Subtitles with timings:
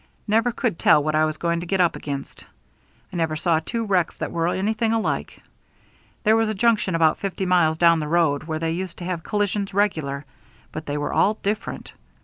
[0.27, 2.43] Never could tell what I was going to get up against.
[3.13, 5.39] I never saw two wrecks that were anything alike.
[6.23, 9.21] There was a junction about fifty miles down the road where they used to have
[9.21, 10.25] collisions regular;
[10.71, 11.93] but they were all different.